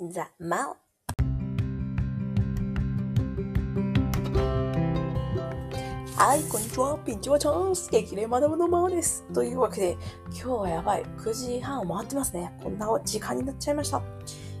[0.00, 0.76] ザ・マオ
[6.16, 6.96] はい、こんにちは。
[7.04, 7.90] ピンチはチャンス。
[7.90, 9.26] 激励マダムのマオです。
[9.34, 11.02] というわけで、今日はやばい。
[11.02, 12.56] 9時半を回ってますね。
[12.62, 14.00] こんな時間になっちゃいました。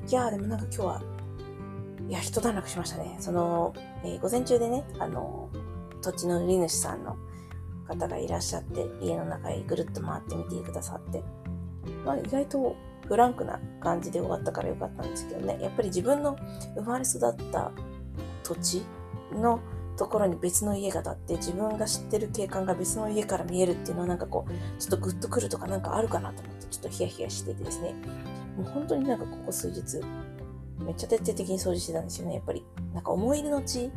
[0.08, 1.02] いやー、でもなんか今日は、
[2.08, 3.16] いや、一段落しましたね。
[3.20, 5.50] その、えー午前中でね、あの、
[6.02, 7.16] 土地の売り主さんの
[7.86, 11.22] 方がいらっしゃって、家の中へぐるっと回ってみてくださって、
[12.04, 12.76] まあ、意外と
[13.08, 16.36] フランクな感じで終わったからよかったんですけどね、やっぱり自分の
[16.76, 17.72] 生まれ育った
[18.44, 18.82] 土地
[19.32, 19.60] の
[19.96, 27.94] ところに別の家が建って、自分が知ってる景観が別の家から見えるっていうのはなんかこう、ちょっとグッとくるとかなんかあるかなと思って、ちょっとヒヤヒヤしててですね、
[28.56, 30.04] もう本当になんかここ数日、
[30.84, 32.64] めっちゃ徹底的に掃除してたんですよね、やっぱり。
[32.92, 33.90] なんか思い出の地っ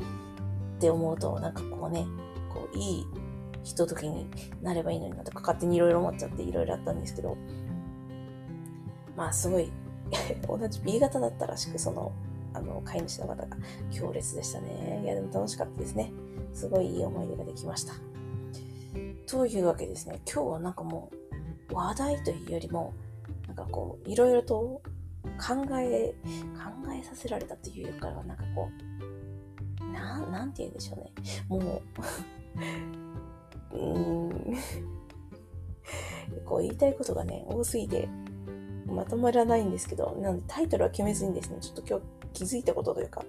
[0.80, 2.08] て思うと、なんかこうね、
[2.54, 3.06] こういい
[3.64, 4.28] ひとときに
[4.64, 7.38] なればいいのになとか勝手にいろいろ思っちゃっていろいろあったんですけど、
[9.16, 9.72] まあすごい
[10.48, 12.12] 同じ B 型だったらしく、その、
[12.54, 13.48] あの、飼い主の方が
[13.92, 15.02] 強烈でしたね。
[15.04, 16.12] いや、でも楽しかったですね。
[16.54, 17.94] すごいいい思い出ができました。
[19.28, 21.10] というわけですね、今日はなんかも
[21.70, 22.94] う話題というよりも、
[23.48, 24.82] なんかこう、いろいろと考
[25.80, 26.16] え、考
[26.94, 28.70] えさせられたというよりかは、なんかこ
[29.80, 31.14] う、なん、なんて言うんでしょうね。
[31.48, 31.82] も
[33.72, 34.32] う、 うん、
[36.46, 38.10] こう言いたいことがね、多すぎて、
[38.92, 43.24] まとまらないんですけど、なんでタイトルは決めずにですね、ちょっと今日気づいたことというか、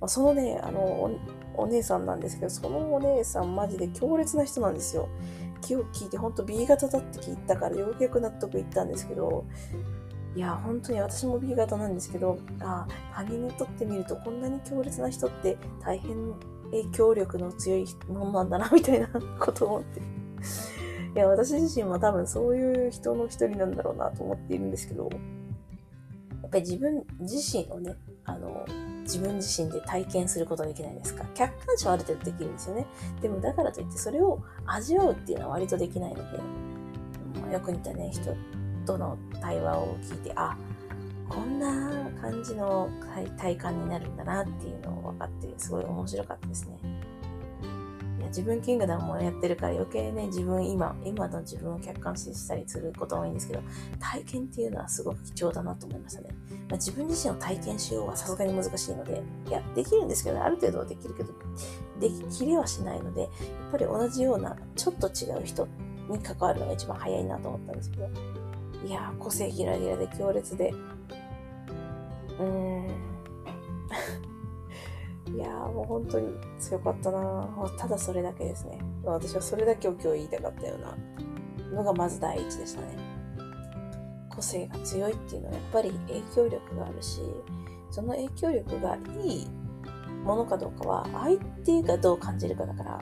[0.00, 5.08] まあ、そのね、あのお、お姉さんなんですけど、そのお姉さんマジで強烈な人なんですよ。
[5.62, 9.44] 気を聞いて、ほんと B 型だって聞いたから、ようやく納得いったんですけど、
[10.34, 16.34] いや、本当に私も B 型なんですけど、あ他人にとってみるとこんなに強烈な人って大変
[16.70, 19.08] 影響力の強いものなんだな、みたいな
[19.40, 20.02] ことを思って。
[21.16, 25.08] いや、私自身も多分そういう人の一人なんだろうなと思っているんですけど、
[26.42, 27.94] やっぱり自分自身をね、
[28.26, 28.66] あの、
[29.00, 31.24] 自分自身で体験することはできないですか。
[31.32, 32.86] 客観視はある程度できるんですよね。
[33.22, 36.38] でもだからといってそれを味わうっていうのは割とできないので、
[37.40, 38.36] まよく似たね、人
[38.84, 40.54] との対話を聞いて、あ、
[41.30, 42.90] こんな感じの
[43.38, 46.95] 体感になるんだなっていうのを分かって、すごい面白かったですね。
[48.28, 53.62] 自分キングダムもやってるから余計ね、自分今、今の自分を客観視したりすることが多いんですけど、
[53.98, 56.28] 体験っていうのはすごく貴重だなと思いましたね。
[56.68, 61.32] まあ、自分自身を体験しようはさすがに難しいので、いや、できるんですけどね、ある程度はできるけど、
[62.00, 63.30] できれはしないので、やっ
[63.72, 65.66] ぱり同じような、ちょっと違う人
[66.08, 68.08] に関わるのが一番早いなと思ったんですけど、
[68.86, 70.72] いやー、個性ギラギラで強烈で、
[72.38, 72.88] うーん。
[75.36, 78.78] いやーもう本当に強かったなもうただそれだけですね。
[79.04, 82.96] 私はそれだけを今日言いたかったようなのがまず第一でしたね。
[84.34, 87.20] 個性が強いっていうのはやっぱり影響力があるし、
[87.90, 89.46] その影響力がいい
[90.24, 93.00] ものかどうかは相手がどう感じるかだから、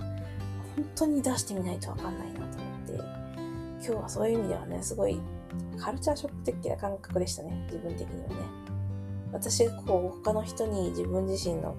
[0.76, 2.50] 本当に出してみないとわかんないなと思っ
[2.86, 2.92] て、
[3.86, 5.20] 今日はそういう意味ではね、すごい
[5.78, 8.34] カルチャーショック的な感覚でしたね、自分的にはね。
[9.32, 11.74] 私がこう他の人に自分自身の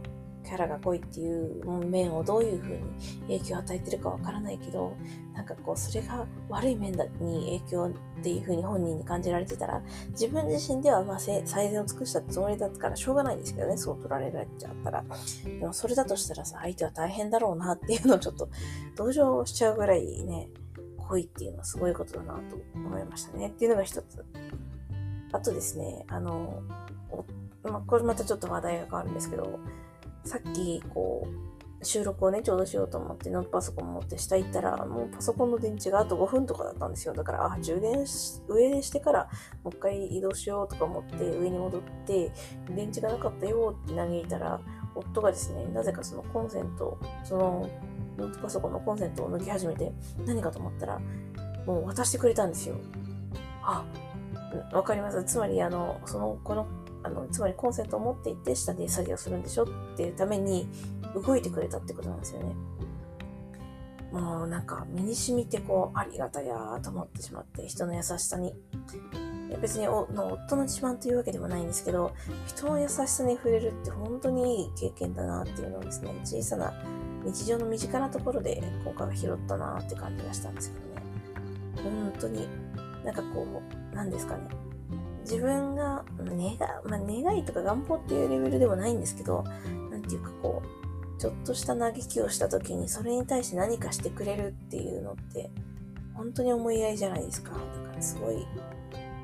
[0.45, 2.81] キャラが濃いっていう面をどういう風に
[3.21, 4.95] 影響を与えてるかわからないけど、
[5.33, 15.03] なんかこうそれが悪い面に影響っていう風に本人に感じられてたら、自分自身ではまあ最善を尽くしたつもりだったからしょうがないんですけどね、そう取られちゃったら。
[15.43, 18.49] でもそれだとしたらさ、相手は大変だろうなっていうのをちょっと
[18.95, 20.49] 同情しちゃうぐらいね、
[20.97, 23.47] 濃いっていうのはすごいことだなと思いましたね。
[23.47, 24.25] っていうのが一つ。
[25.31, 26.61] あとですね、あの、
[27.63, 29.59] まあ、これまたちょっと話題が変わるんですけど、
[30.25, 31.27] さっき、こ
[31.81, 37.13] う、収録をね、ちょうどしようと思って、ノートパソコン持って下行ったら、もうパソコンの電池があと5分とかだったんですよ。
[37.13, 39.29] だから、あ、充電し、上でしてから、
[39.63, 42.31] もう一回移動しようとか思って、上に戻って、
[42.69, 44.59] 電池がなかったよって嘆いたら、
[44.95, 47.69] 夫がですね、なぜかそのコンセント、その、
[48.17, 49.91] ノートパソコンのコンセントを抜き始めて、
[50.25, 50.99] 何かと思ったら、
[51.67, 52.75] もう渡してくれたんですよ。
[53.61, 53.85] あ、
[54.71, 55.23] わかります。
[55.23, 56.67] つまり、あの、その、この、
[57.05, 60.67] あの、つまりコンセントを持っていって下で作業するんでしょっていうために
[61.13, 62.55] 動いてくれたってことなんですよね。
[64.11, 68.53] もうなんか身に染みてこう、ありがたやーと思ってしまって、人の優しさに。
[69.61, 72.11] 別におの夫の自慢というわけでもないんですけど、
[72.47, 76.73] 人の優しさに触れるって本当にいい経験だなっていうのをですね、小さな
[77.23, 81.03] 日常の身近なところで今回は拾ったなって感じがしたんですけどね。
[81.83, 82.47] 本当に、
[83.03, 84.64] なんかこう、なんですかね。
[85.25, 89.43] 自分が願,、まあ、願いとか願望っていうレベルではないんですけど、
[89.91, 95.49] なんていうかこう、ちょっとした嘆きをした時にそれに対して何かしてくれるっていうのって、
[96.13, 97.51] 本当に思いやりじゃないですか。
[97.51, 97.57] だ
[97.89, 98.47] からすごい、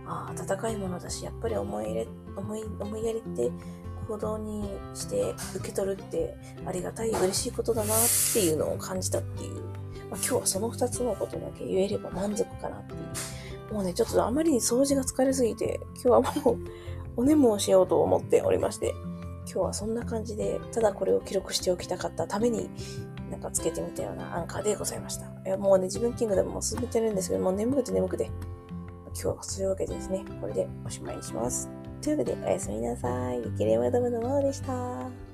[0.05, 3.51] ああ、温かいものだし、やっぱり思い入れ思い、思いやりって
[4.07, 7.97] 行動にして受け取るってありがたい、嬉しいことだなっ
[8.33, 9.61] ていうのを感じたっていう。
[10.09, 12.99] まあ、今日はその二つのことだけ言えれば満足かなっていう。
[13.71, 16.57] もうね、ちょっとあまりに掃除が疲れすぎて、今日はもう
[17.17, 18.93] お眠をしようと思っておりまして、
[19.45, 22.69] 今日はそんな感じで、ただこれを記録しておきたかったために、
[23.29, 25.25] なんかつけてみたようなアンカーでございました。
[25.25, 28.25] いやもうね、自分キングでも進めてるんですけど、もう眠くて眠くて、
[29.13, 31.69] 今日はそういうわけでですね、これでおしまいにします。
[32.01, 33.37] というわけで、おやすみなさい。
[33.37, 35.30] ゆきれまダムのままでした。